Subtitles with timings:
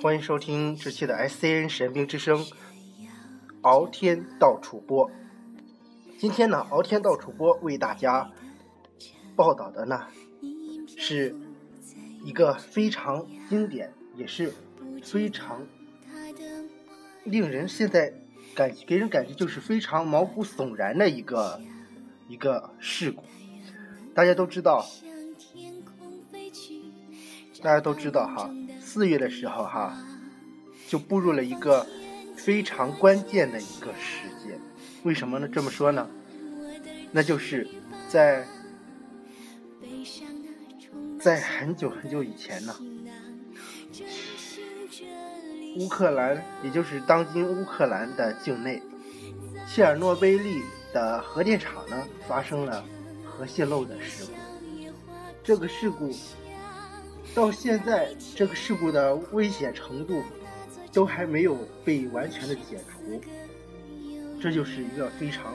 [0.00, 2.46] 欢迎收听这期的 SCN 神兵之声，
[3.62, 5.10] 敖天道楚播。
[6.20, 8.30] 今天呢，敖天道楚播为大家
[9.34, 10.06] 报道的呢，
[11.08, 11.34] 是
[12.22, 14.52] 一个非常经典，也是
[15.02, 15.66] 非常
[17.24, 18.12] 令人现在
[18.54, 21.58] 感给人感觉就是非常毛骨悚然的一个
[22.28, 23.24] 一个事故。
[24.14, 24.86] 大家都知道，
[27.62, 28.50] 大家都知道哈。
[28.78, 29.96] 四月的时候，哈，
[30.88, 31.86] 就步入了一个
[32.36, 34.60] 非常关键的一个时间。
[35.04, 35.48] 为什么呢？
[35.48, 36.06] 这么说呢？
[37.12, 37.66] 那就是
[38.10, 38.46] 在
[41.20, 42.74] 在很久很久以前呢，
[45.76, 48.80] 乌克兰，也就是当今乌克兰的境内，
[49.68, 52.84] 切尔诺贝利的核电厂呢，发生了
[53.24, 54.32] 核泄漏的事故。
[55.42, 56.14] 这个事故。
[57.34, 60.22] 到现在，这个事故的危险程度
[60.92, 63.20] 都还没有被完全的解除，
[64.40, 65.54] 这就是一个非常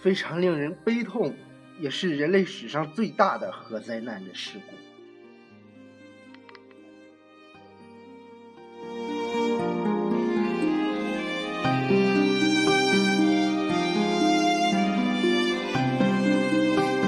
[0.00, 1.34] 非常令人悲痛，
[1.80, 4.74] 也是人类史上最大的核灾难的事故。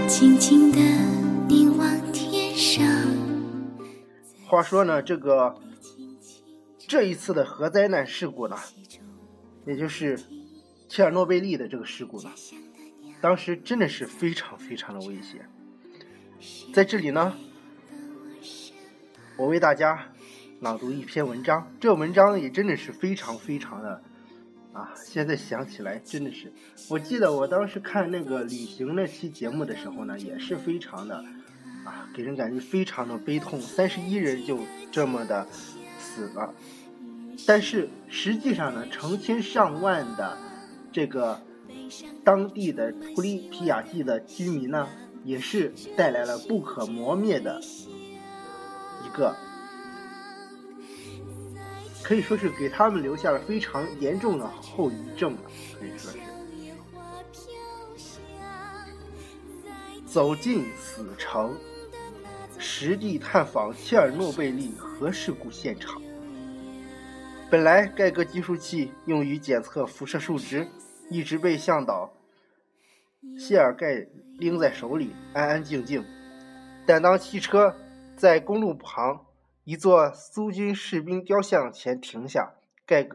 [0.08, 0.78] 轻轻的。
[4.50, 5.60] 话说呢，这个
[6.78, 8.56] 这一次的核灾难事故呢，
[9.66, 10.18] 也就是
[10.88, 12.30] 切尔诺贝利的这个事故呢，
[13.20, 15.48] 当时真的是非常非常的危险。
[16.72, 17.34] 在这里呢，
[19.36, 20.12] 我为大家
[20.60, 24.02] 朗读一篇文章，这文章也真的是非常非常的
[24.72, 24.92] 啊！
[24.94, 26.52] 现在想起来真的是，
[26.88, 31.16] 我记得我当时看那个旅行那期节目的时候呢，也是非常的
[31.84, 32.08] 啊。
[32.14, 34.60] 给人感觉非常的悲痛，三十一人就
[34.92, 35.46] 这么的
[35.98, 36.54] 死了。
[37.46, 40.36] 但是实际上呢，成千上万的
[40.92, 41.40] 这个
[42.24, 44.88] 当地的普利皮亚季的居民呢，
[45.24, 47.60] 也是带来了不可磨灭的
[49.04, 49.34] 一个，
[52.02, 55.40] 可以说是给他们留下了非常严重的后遗症了，
[55.78, 56.18] 可以说是
[60.06, 61.54] 走进死城。
[62.60, 66.02] 实地探访切尔诺贝利核事故现场。
[67.48, 70.66] 本来盖格计数器用于检测辐射数值，
[71.10, 72.12] 一直被向导
[73.38, 74.06] 谢尔盖
[74.38, 76.04] 拎在手里，安安静静。
[76.86, 77.74] 但当汽车
[78.16, 79.26] 在公路旁
[79.64, 82.54] 一座苏军士兵雕像前停下，
[82.86, 83.08] 盖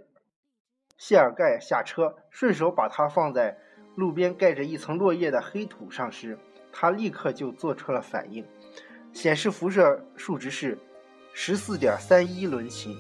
[0.98, 3.58] 谢尔盖下车，顺手把它放在
[3.96, 6.38] 路边盖着一层落叶的黑土上时，
[6.72, 8.46] 他立刻就做出了反应。
[9.12, 10.78] 显示辐射数值是
[11.34, 12.96] 十四点三一伦琴，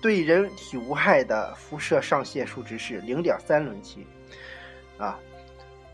[0.00, 4.06] 对人体无害的辐射上限数值是零点三伦琴，
[4.96, 5.18] 啊，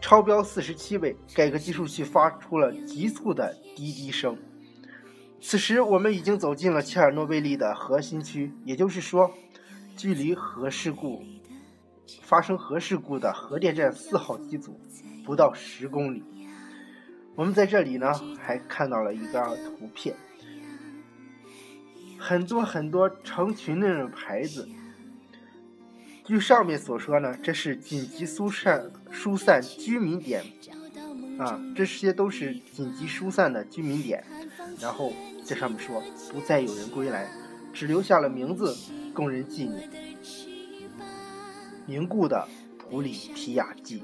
[0.00, 1.16] 超标四十七倍。
[1.34, 4.38] 改革计数器发出了急促的滴滴声。
[5.40, 9.30] 此时，我们已经走进了切尔诺贝利的核心区，也就是说，
[9.96, 11.22] 距离核事故
[12.22, 14.80] 发生核事故的核电站四号机组
[15.24, 16.22] 不到十公里。
[17.34, 20.16] 我们在这里呢，还看到了一个图片，
[22.18, 24.68] 很多很多成群的那种牌子。
[26.24, 30.42] 据上面所说呢，这是紧急疏散疏散居民点，
[31.38, 34.24] 啊，这些都是紧急疏散的居民点。
[34.80, 35.12] 然后
[35.44, 37.30] 在上面说，不再有人归来，
[37.72, 38.76] 只留下了名字
[39.14, 39.88] 供人纪念。
[41.86, 44.02] 凝固的普里提亚季，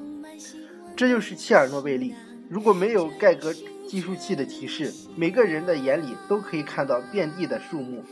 [0.97, 2.15] 这就是切尔诺贝利。
[2.53, 3.51] 如果没有盖格
[3.89, 8.05] 计数器的提示，每个人的眼里都可以看到遍地的树木，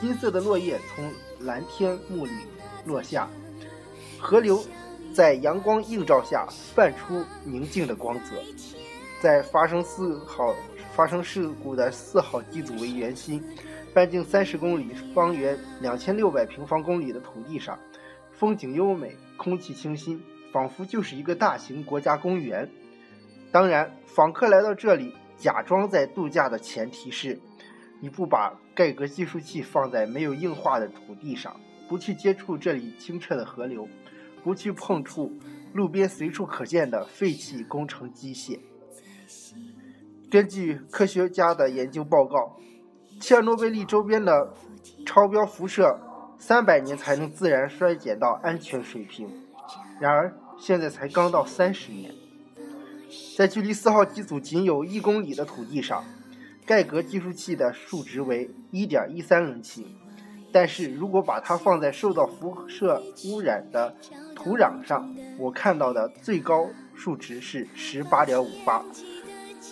[0.00, 1.08] 金色的落叶从
[1.46, 2.32] 蓝天幕里
[2.84, 3.30] 落下，
[4.18, 4.60] 河流
[5.14, 8.34] 在阳光映照下泛出宁静的光泽。
[9.20, 10.52] 在发生四号
[10.96, 13.40] 发生事故的四号机组为圆心，
[13.94, 17.78] 半径三十公里、方圆两千六百平方公里的土地上，
[18.32, 22.68] 风景优美，空气清新，仿佛就是一个大型国家公园。
[23.56, 27.40] 当然，访客来到这里，假装在度假的前提是，
[28.00, 31.58] 你不把盖格计数器放在没有硬化的土地上，
[31.88, 33.88] 不去接触这里清澈的河流，
[34.44, 35.32] 不去碰触
[35.72, 38.60] 路边随处可见的废弃工程机械。
[40.30, 42.58] 根据科学家的研究报告，
[43.18, 44.52] 切尔诺贝利周边的
[45.06, 45.98] 超标辐射
[46.36, 49.26] 三百年才能自然衰减到安全水平，
[49.98, 52.12] 然而现在才刚到三十年。
[53.36, 56.04] 在距离四号机组仅有一公里的土地上，
[56.64, 59.86] 盖格计数器的数值为1.13伦琴，
[60.52, 63.94] 但是如果把它放在受到辐射污染的
[64.34, 68.82] 土壤上，我看到的最高数值是18.58，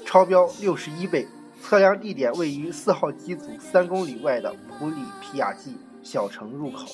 [0.04, 1.26] 超标61倍。
[1.62, 6.84] 测量地点位于四号机组三公里外的普里皮亚季小城入口。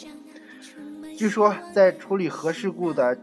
[1.21, 3.15] 据说，在处理核事故的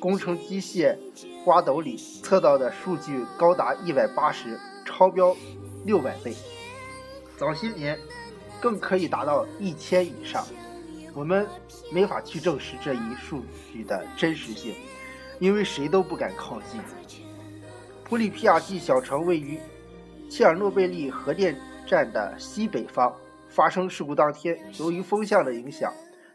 [0.00, 0.98] 工程机械
[1.46, 5.36] 挖斗里测到的数据高达180，超标
[5.86, 6.34] 600倍。
[7.36, 7.96] 早些年
[8.60, 10.44] 更可以达到1000以上。
[11.14, 11.46] 我们
[11.92, 14.74] 没法去证实这一数据的真实性，
[15.38, 16.80] 因为谁都不敢靠近。
[18.02, 19.60] 普里皮亚季小城位于。
[20.28, 21.56] 切尔诺贝利核电
[21.86, 23.14] 站的西北方
[23.48, 25.92] 发生事故当天，由于风向的影响，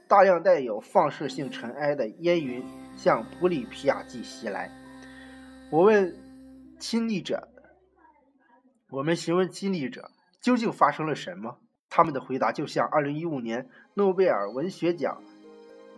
[0.09, 2.65] 大量带有放射性尘埃的烟云
[2.97, 4.71] 向普里皮亚季袭来。
[5.69, 6.15] 我问
[6.79, 7.47] 亲历者，
[8.89, 10.09] 我们询问亲历者
[10.41, 11.59] 究竟发生了什么？
[11.91, 15.21] 他们的回答就像2015年诺贝尔文学奖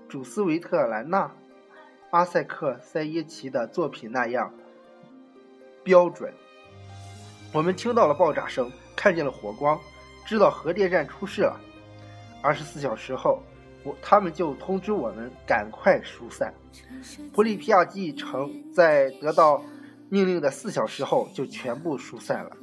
[0.09, 1.27] 主斯维特兰娜·
[2.09, 4.53] 阿塞克塞耶奇的作品那样
[5.85, 6.33] 标准。
[7.53, 9.79] 我们听到了爆炸声，看见了火光，
[10.25, 11.57] 知道核电站出事了。
[12.43, 13.41] 二十四小时后，
[13.83, 16.53] 我他们就通知我们赶快疏散。
[17.33, 19.63] 普里皮亚季城在得到
[20.09, 22.57] 命令的四小时后就全部疏散了。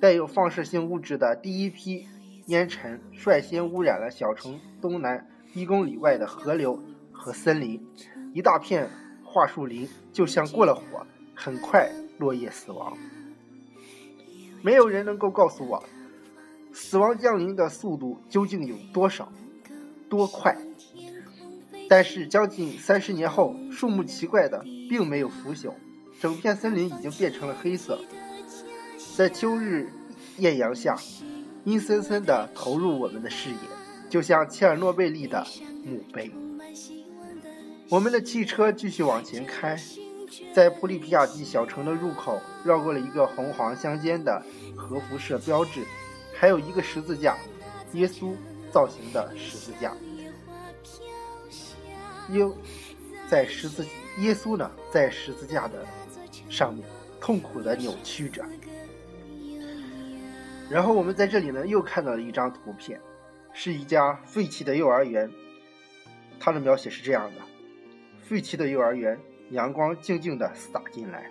[0.00, 2.06] 带有放射性物质的第一批
[2.46, 6.80] 烟尘率先污染了小城东南一公里外的河流
[7.10, 7.84] 和森林，
[8.32, 8.88] 一大片
[9.24, 12.96] 桦树林就像过了火，很快落叶死亡。
[14.62, 15.82] 没有人能够告诉我，
[16.72, 19.32] 死亡降临的速度究竟有多少、
[20.08, 20.56] 多快。
[21.88, 25.72] 但是将近三十年后，树木奇怪的并没有腐朽，
[26.20, 27.98] 整片森林已经变成了黑色，
[29.16, 29.90] 在秋日
[30.36, 30.96] 艳阳下，
[31.64, 33.56] 阴森森的投入我们的视野，
[34.10, 35.46] 就像切尔诺贝利的
[35.84, 36.30] 墓碑。
[37.88, 39.78] 我们的汽车继续往前开。
[40.52, 44.44] 在普里皮亚季小城的入口，绕过了一个红黄相间的
[44.76, 45.82] 核辐射标志，
[46.34, 47.34] 还有一个十字架，
[47.94, 48.34] 耶稣
[48.70, 49.94] 造型的十字架。
[52.30, 52.44] 耶，
[53.28, 53.86] 在十字
[54.18, 55.84] 耶稣呢，在十字架的
[56.48, 56.84] 上面
[57.20, 58.44] 痛苦的扭曲着。
[60.70, 63.00] 然后我们在这里呢，又看到了一张图片，
[63.52, 65.30] 是一家废弃的幼儿园。
[66.38, 67.42] 它的描写是这样的：
[68.22, 69.18] 废弃的幼儿园。
[69.50, 71.30] 阳光静静地洒进来，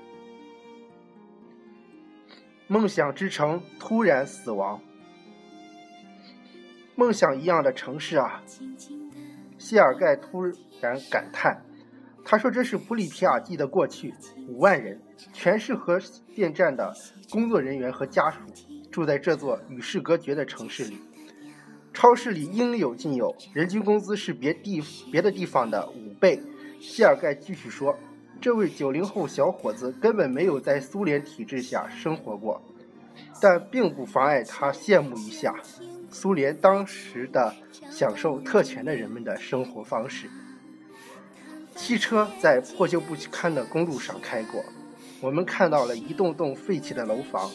[2.65, 4.81] 梦想之城突然死亡。
[6.97, 8.41] 梦想一样的城市啊！
[9.59, 10.43] 谢尔盖突
[10.81, 11.61] 然感叹。
[12.25, 14.11] 他说：“这是普里皮亚季的过去，
[14.49, 14.99] 五万人，
[15.31, 15.99] 全是核
[16.33, 16.91] 电站的
[17.29, 18.39] 工作人员和家属，
[18.91, 20.97] 住在这座与世隔绝的城市里。
[21.93, 26.41] 超市里应有尽有，人均工资是别地别的地方的五倍。”
[26.81, 27.95] 谢尔盖继续说。
[28.41, 32.61] 这位九零后小伙子根本没有在苏联体制下生活过，
[33.39, 35.53] 但并不妨碍他羡慕一下
[36.19, 37.53] 苏联当时的
[37.91, 40.27] 享受特权的人们的生活方式。
[41.75, 44.65] 汽车在破旧不堪的公路上开过，
[45.21, 47.51] 我们看到了一栋栋废弃的楼房，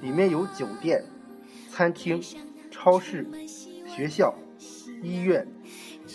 [0.00, 1.04] 里面有酒店、
[1.70, 2.20] 餐厅、
[2.68, 3.24] 超市、
[3.86, 4.34] 学校、
[5.04, 5.46] 医院、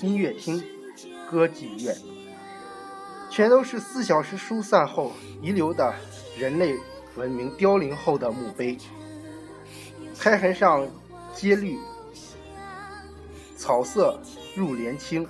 [0.02, 0.62] 音乐厅、
[1.32, 1.96] 歌剧院。
[3.30, 5.96] 全都是四小时疏散后遗留的
[6.38, 6.76] 人类
[7.16, 8.78] 文明凋零后的墓碑，
[10.20, 10.86] 开痕上
[11.36, 11.78] 阶绿，
[13.56, 14.20] 草色
[14.56, 15.28] 入帘青，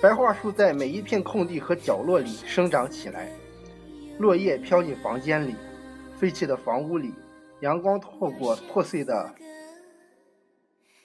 [0.00, 3.28] 白桦树在每一片空地和角落里生长起来，
[4.18, 5.56] 落叶飘进房间里，
[6.16, 7.12] 废弃的房屋里，
[7.60, 9.34] 阳光透过破碎的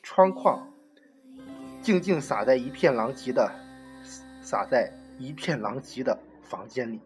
[0.04, 0.72] 窗框，
[1.82, 3.52] 静静洒在一片狼藉的，
[4.42, 4.94] 洒在。
[5.22, 7.02] 一片狼藉的房间里，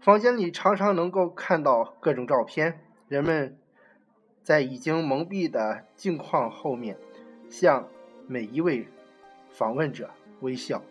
[0.00, 2.78] 房间里常常能够看到各种照片。
[3.08, 3.58] 人们
[4.42, 6.96] 在已经蒙蔽的镜框后面，
[7.48, 7.88] 向
[8.26, 8.86] 每一位
[9.50, 10.82] 访问者微笑。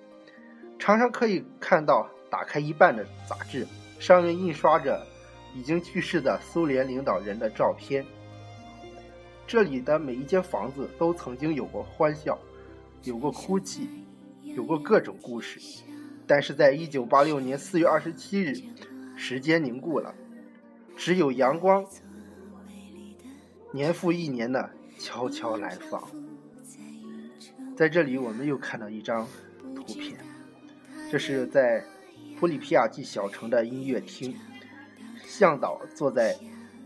[0.80, 3.68] 常常可以看到打开一半的杂志，
[4.00, 5.06] 上面印刷着
[5.54, 8.06] 已经去世的苏联领导人的照片。
[9.46, 12.40] 这里的每一间房子都曾经有过欢笑，
[13.04, 13.90] 有过哭泣，
[14.44, 15.60] 有过各种故事。
[16.26, 18.54] 但是在一九八六年四月二十七日，
[19.18, 20.16] 时间凝固了，
[20.96, 21.86] 只有阳光
[23.72, 26.10] 年复一年的悄悄来访。
[27.76, 29.28] 在这里，我们又看到一张
[29.76, 30.20] 图片，
[31.10, 31.84] 这是在
[32.40, 34.36] 普里皮亚季小城的音乐厅，
[35.26, 36.38] 向导坐在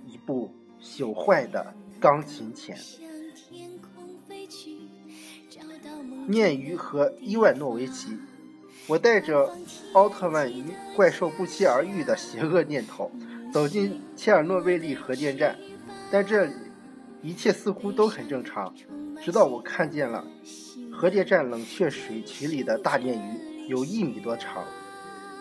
[0.06, 2.77] 一部朽坏的钢琴前。
[6.27, 8.18] 念鱼和伊万诺维奇，
[8.88, 9.56] 我带着
[9.94, 10.63] 奥特曼与
[10.96, 13.12] 怪兽不期而遇的邪恶念头
[13.51, 15.58] 走进切尔诺贝利核电站，
[16.12, 16.54] 但这里
[17.25, 18.72] 一切似乎都很正常，
[19.20, 20.24] 直到我看见了。
[20.94, 24.63] 核电站冷却水渠里的大电鱼有一米多长。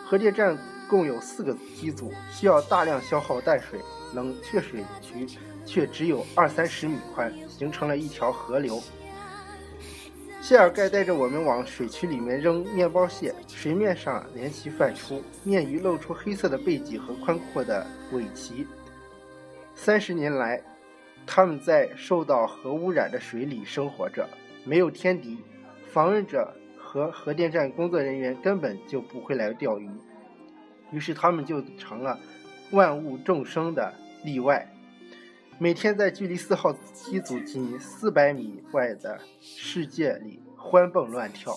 [0.03, 0.57] 核电站
[0.89, 3.79] 共有四个机组，需要大量消耗淡水，
[4.15, 5.27] 冷却水渠
[5.67, 8.81] 却只有二三十米宽，形成了一条河流。
[10.41, 18.67] 谢尔盖带着我们往水渠里面扔面包屑，水面上连齐泛出，面鱼露出黑色的背脊和宽阔的尾鳍。
[19.75, 20.63] 三十年来，
[21.27, 24.29] 他们在受到核污染的水里生活着。
[24.65, 25.39] 没有天敌，
[25.93, 29.91] 访问者和核电站工作人员根本就不会来钓鱼，
[30.91, 32.19] 于是他们就成了
[32.71, 33.93] 万物众生的
[34.25, 34.71] 例外。
[35.59, 41.55] 每天在距离四号机组仅四百米外的世界里欢蹦乱跳，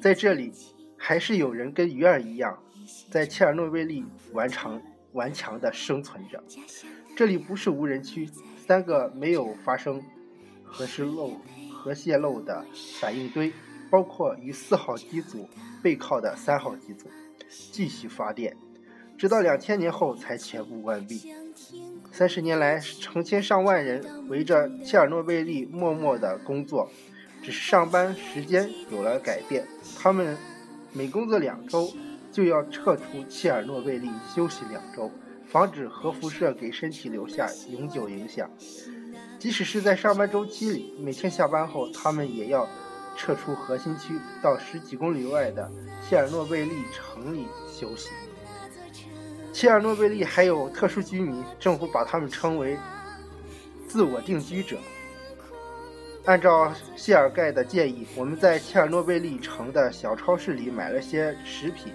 [0.00, 0.52] 在这里
[0.98, 2.58] 还是有人跟鱼儿一样，
[3.08, 6.42] 在切尔诺贝利顽强顽强地生存着。
[7.16, 8.28] 这里不是无人区，
[8.70, 10.00] 三个没有发生
[10.62, 11.32] 核失漏。
[11.74, 12.64] 核泄漏的
[13.00, 13.52] 反应堆，
[13.90, 15.48] 包括与四号机组
[15.82, 17.08] 背靠的三号机组，
[17.72, 18.56] 继续发电，
[19.18, 21.34] 直到两千年后才全部关闭。
[22.12, 26.88] 三十年来，成千上万人围着切尔诺贝利默默地工作，
[27.42, 29.66] 只是上班时间有了改变，
[29.98, 30.36] 他们
[30.92, 31.90] 每工作两周
[32.30, 35.10] 就要撤出切尔诺贝利休息两周，
[35.50, 38.48] 防止核辐射给身体留下永久影响。
[39.38, 42.68] 即使是在上班周期里，每天下班后，他们也要
[43.16, 45.70] 撤出核心区，到十几公里外的
[46.06, 48.10] 切尔诺贝利城里休息。
[49.52, 52.78] 切尔诺贝利还有特殊居民，政府把他们称为
[53.88, 54.78] “自我定居者”。
[56.26, 61.92] 按照谢尔盖的建议，我们在切尔诺贝利城的小超市里买了些食品，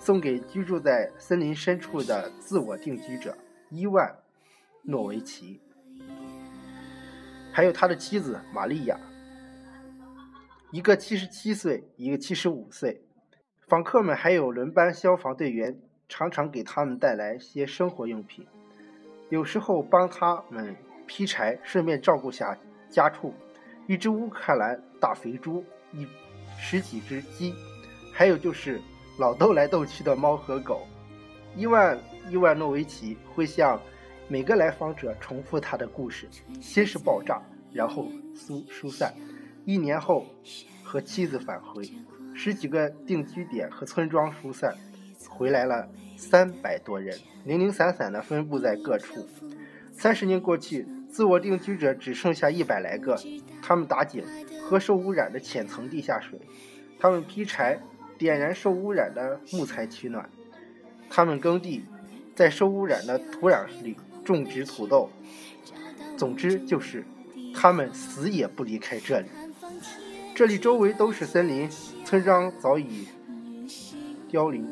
[0.00, 3.36] 送给居住在森林深处的自我定居者
[3.68, 4.18] 伊万
[4.82, 5.60] 诺维奇。
[7.52, 8.98] 还有他的妻子玛利亚，
[10.70, 13.02] 一个七十七岁，一个七十五岁。
[13.68, 15.78] 访客们还有轮班消防队员，
[16.08, 18.46] 常常给他们带来些生活用品，
[19.28, 20.74] 有时候帮他们
[21.06, 22.56] 劈柴，顺便照顾下
[22.88, 23.34] 家畜。
[23.86, 26.06] 一只乌克兰大肥猪，一
[26.56, 27.54] 十几只鸡，
[28.12, 28.80] 还有就是
[29.20, 30.86] 老斗来斗去的猫和狗。
[31.54, 31.98] 伊万
[32.30, 33.78] 伊万诺维奇会向。
[34.28, 36.28] 每个来访者重复他的故事，
[36.60, 39.12] 先是爆炸，然后疏疏散。
[39.64, 40.24] 一年后，
[40.84, 41.82] 和妻子返回，
[42.32, 44.72] 十几个定居点和村庄疏散，
[45.28, 49.28] 回来了三百多人，零零散散的分布在各处。
[49.90, 53.20] 三十年过去，自我定居者只剩下一百来个。
[53.60, 54.24] 他们打井，
[54.62, 56.38] 喝受污染的浅层地下水；
[57.00, 57.80] 他们劈柴，
[58.20, 60.22] 点燃受污染的木材取暖；
[61.08, 61.82] 他们耕地，
[62.36, 63.96] 在受污染的土壤里。
[64.22, 65.10] 种植土豆，
[66.16, 67.04] 总之就是
[67.54, 69.26] 他们死也不离开这里。
[70.34, 71.68] 这里周围都是森林，
[72.04, 73.08] 村庄早已
[74.28, 74.70] 凋零。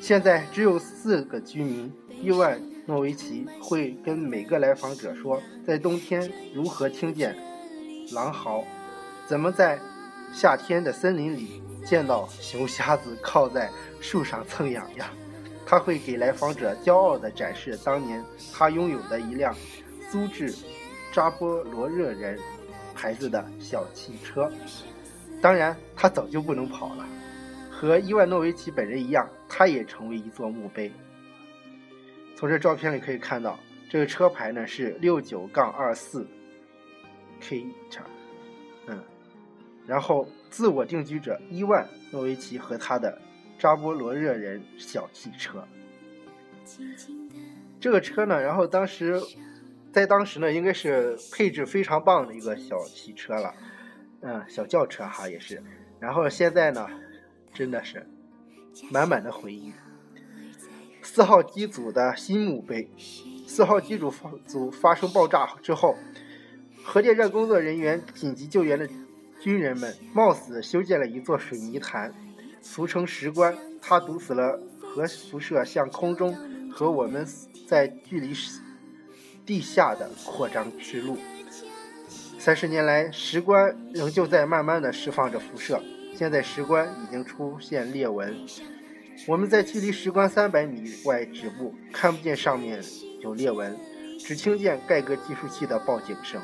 [0.00, 1.90] 现在只有四个居民。
[2.22, 7.34] 伊万诺维奇会跟每个来访者说，在冬天如何听见
[8.12, 8.64] 狼嚎，
[9.26, 9.80] 怎么在
[10.36, 13.70] 夏天的森林里见到熊瞎子靠在
[14.02, 15.08] 树上蹭痒痒。
[15.64, 19.56] 他会给来访者骄傲地展示当年他拥有的一辆
[20.10, 20.54] 苏制
[21.10, 22.38] 扎波罗热人
[22.94, 24.52] 牌子的小汽车。
[25.40, 27.06] 当然，他早就不能跑了。
[27.70, 30.92] 和伊万诺维奇本人一样，他也成为一座墓碑。
[32.36, 36.26] 从这照片里可以看到，这个车牌呢是六九杠二四
[37.40, 38.04] K 叉，
[39.86, 43.18] 然后自我定居者伊万诺维奇和他的。
[43.58, 45.66] 扎波罗热人小汽车，
[47.80, 49.18] 这个车呢，然后当时
[49.90, 53.54] 在当时呢，应该是配置非常棒的一个小汽车了，
[54.20, 55.62] 嗯，小轿车哈也是。
[55.98, 56.86] 然后现在呢，
[57.54, 58.06] 真的是
[58.90, 59.72] 满满的回忆。
[61.00, 62.90] 四号机组的新墓碑，
[63.46, 65.96] 四号机组发组发生爆炸之后，
[66.84, 68.86] 核电站工作人员、紧急救援的
[69.46, 72.12] 军人们冒死修建了一座水泥潭。
[72.60, 76.36] 俗称石棺，它堵死了核辐射向空中
[76.68, 77.24] 和我们
[77.68, 78.34] 在距离
[79.44, 81.16] 地下的扩张之路。
[82.40, 85.80] 三十年来，石棺仍旧在慢慢的释放着辐射。
[86.12, 88.34] 现在石棺已经出现裂纹，
[89.28, 92.82] 我们在距离石棺三百米外止步，看不见上面
[93.20, 93.78] 有裂纹，
[94.18, 96.42] 只听见盖革计数器的报警声。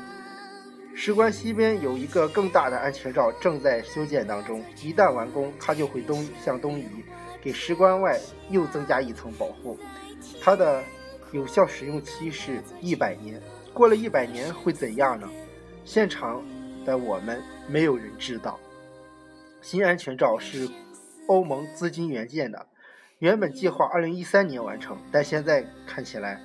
[0.95, 6.85] 石棺西边有一个更大的安全罩正在修建当中，一旦完工，它就会东向东移，
[7.41, 8.19] 给石棺外
[8.49, 9.77] 又增加一层保护。
[10.39, 10.83] 它的
[11.31, 13.41] 有效使用期是一百年，
[13.73, 15.27] 过了一百年会怎样呢？
[15.83, 16.41] 现场
[16.85, 18.59] 的我们没有人知道。
[19.61, 20.69] 新安全罩是
[21.27, 22.67] 欧盟资金援建的，
[23.17, 26.39] 原本计划2013年完成，但现在看起来，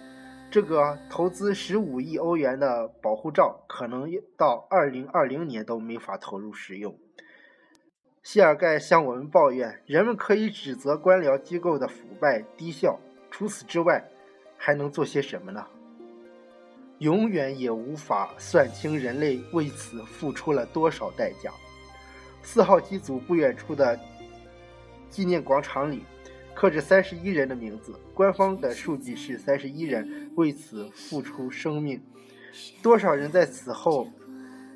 [0.50, 6.98] 这个投资15亿欧元的保护罩可能到2020年都没法投入使用。
[8.22, 12.98] 谢尔盖向我们抱怨，人们可以指责官僚机构的腐败低效，
[13.30, 14.08] 除此之外，
[14.56, 15.66] 还能做些什么呢？
[16.98, 21.52] 永远也无法算清人类为此付出了多少代价。
[22.42, 23.98] 四号机组不远处的
[25.08, 26.04] 纪念广场里，
[26.58, 27.94] 刻着三十一人的名字。
[28.12, 32.02] 官方的数据是三十一人为此付出生命。
[32.82, 34.08] 多少人在此后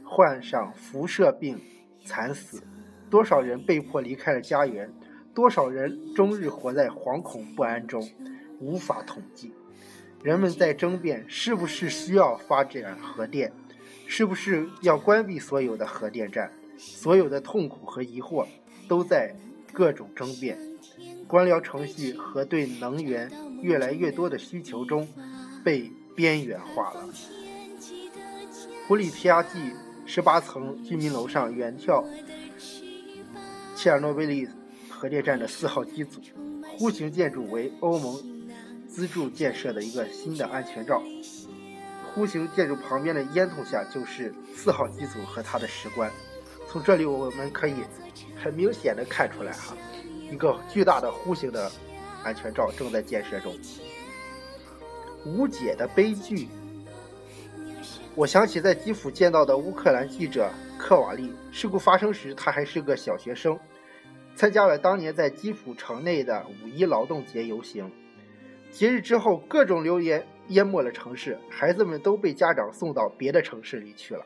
[0.04, 1.60] 患上辐射病
[2.04, 2.62] 惨死？
[3.10, 4.88] 多少人被迫离开了家园？
[5.34, 8.08] 多少人终日活在惶恐不安中？
[8.60, 9.52] 无法统计。
[10.22, 13.52] 人们在争辩是不是需要发展核电，
[14.06, 16.52] 是不是要关闭所有的核电站。
[16.78, 18.46] 所有的痛苦和疑惑
[18.86, 19.34] 都在
[19.72, 20.56] 各种争辩、
[21.32, 25.08] 官僚程序和对能源越来越多的需求中
[25.64, 27.08] 被边缘化了。
[28.86, 29.72] 普里皮亚季
[30.04, 32.04] 十八层居民楼上远眺
[33.74, 34.46] 切尔诺贝利
[34.90, 36.20] 核电站的四号机组，
[36.78, 38.22] 弧形建筑为欧盟
[38.86, 41.02] 资助建设的一个新的安全罩。
[42.14, 46.12] 弧形建筑旁边的烟囱下就是四号机组和它的石棺。
[46.68, 47.76] 从这里我们可以
[48.36, 49.74] 很明显的看出来，哈，
[50.32, 51.70] 一个巨大的弧形的
[52.24, 53.54] 安全罩正在建设中。
[55.26, 56.48] 无解的悲剧。
[58.14, 61.32] 我想起在基辅见到的乌克兰记者克瓦利。
[61.50, 63.58] 事故发生时，他还是个小学生，
[64.34, 67.90] 参加了当年在基辅城内的五一劳动节游行。
[68.70, 74.24] 节日之后，各种流言淹没了城市，孩子们都被家长送到别的城市里去了。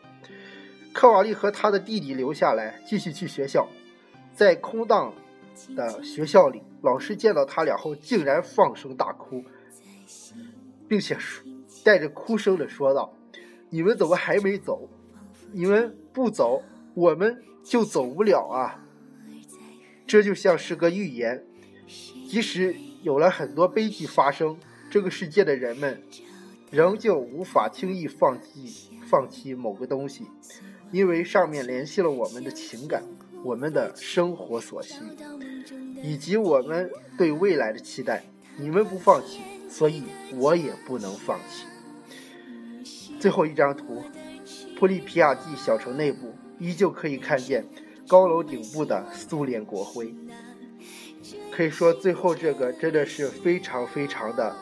[0.92, 3.69] 克瓦利和他的弟弟留下来继续去学校，
[4.33, 5.12] 在空荡
[5.75, 9.45] 的学校里，老师见到他俩后竟然放声大哭，
[10.88, 11.16] 并且
[11.85, 13.14] 带着哭声的说道
[13.71, 14.88] ：“你们怎么还没走？
[15.53, 16.62] 你们不走，
[16.95, 18.85] 我们就走不了啊！”
[20.07, 21.45] 这就像是个预言，
[22.29, 24.59] 即使有了很多悲剧发生，
[24.90, 26.03] 这个世界的人们
[26.71, 30.27] 仍旧无法轻易放弃放弃某个东西。
[30.92, 33.03] 因为上面联系了我们的情感、
[33.47, 34.97] 我们的生活所需，
[36.03, 38.25] 以及我们对未来的期待。
[38.59, 40.03] 你们不放弃，所以
[40.35, 41.67] 我也不能放弃。
[43.21, 44.03] 最后一张图，
[44.77, 47.65] 普里皮亚季小城内部依旧可以看见
[48.09, 50.13] 高楼顶部的苏联国徽。
[51.53, 54.57] 可以说，最后这个真的是非常非常的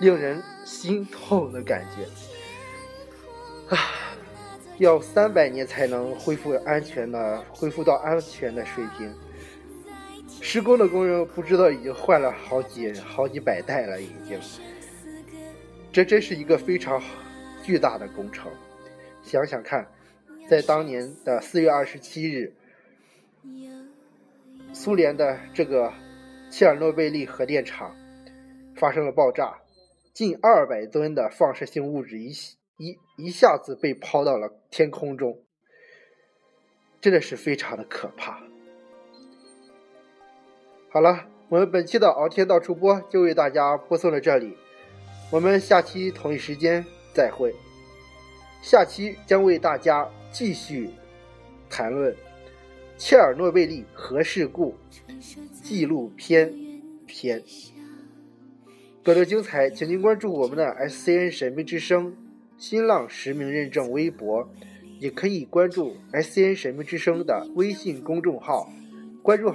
[0.00, 3.78] 令人心痛的感觉啊！
[4.80, 9.14] 要三百年才能恢复安全的，恢复到安全的水平。
[10.40, 14.40] 施工的工人不知道已经换了好几好几百代了，已经。
[15.92, 17.02] 这真是一个非常
[17.62, 18.50] 巨大的工程。
[19.22, 19.86] 想想看，
[20.48, 22.50] 在当年的四月二十七日，
[24.72, 25.92] 苏联的这个
[26.50, 27.94] 切尔诺贝利核电厂
[28.76, 29.58] 发生了爆炸，
[30.14, 32.32] 近二百吨的放射性物质一
[33.22, 35.38] 一下子被抛到了天空中，
[37.00, 38.40] 真的是非常的可怕。
[40.88, 44.56] 好了，我们本期的敖天道出播就为大家播送到这里，
[45.30, 47.54] 我们下期同一时间再会。
[48.62, 50.90] 下期将为大家继续
[51.68, 52.14] 谈论
[52.98, 54.74] 切尔诺贝利核事故
[55.62, 56.52] 纪录片
[57.06, 57.42] 篇。
[59.02, 62.14] 更多精彩，请您关注我们的 SCN 神秘之声。
[62.60, 64.46] 新浪实名认证微博，
[64.98, 68.70] 也可以关注 S N 神秘之声的微信公众号。
[69.22, 69.50] 关注，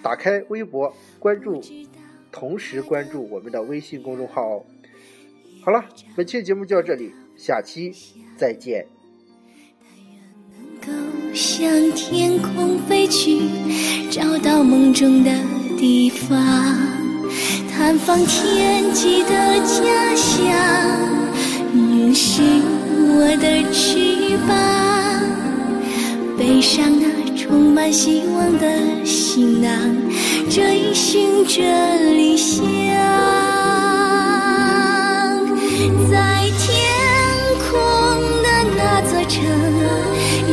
[0.00, 1.60] 打开微博，关注，
[2.30, 4.64] 同时关注我们的微信公众号哦。
[5.64, 7.92] 好了，本期节目就到这里，下期
[8.36, 8.86] 再见。
[11.34, 13.40] 向天空飞去，
[14.08, 15.32] 找到梦中的
[15.76, 16.38] 地方，
[17.68, 19.28] 探访天际的
[19.64, 21.35] 家乡。
[22.18, 24.56] 是我的翅膀
[26.38, 29.70] 背上那充满希望的行囊
[30.48, 31.60] 追寻着
[32.14, 32.64] 理想。
[36.10, 36.88] 在天
[37.68, 37.78] 空
[38.42, 38.48] 的
[38.78, 39.44] 那座城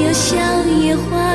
[0.04, 0.36] 有小
[0.82, 1.33] 野花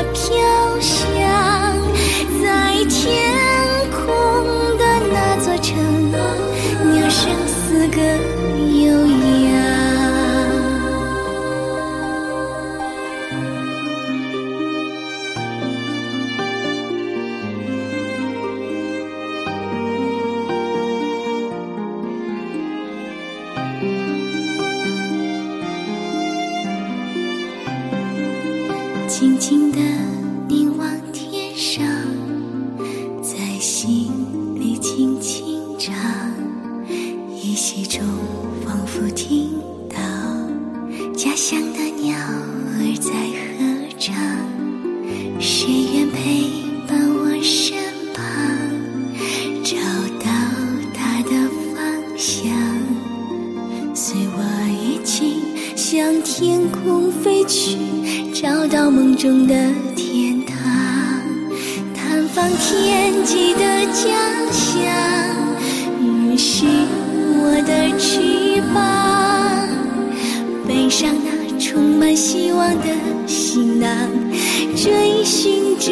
[29.09, 29.79] 轻轻的
[30.47, 30.98] 凝望
[74.75, 75.91] 追寻着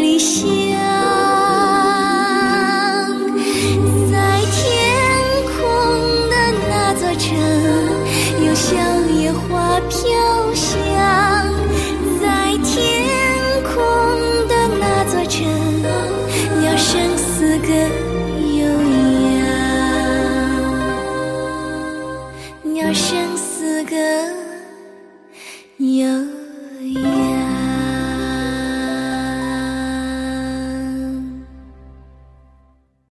[0.00, 0.65] 理想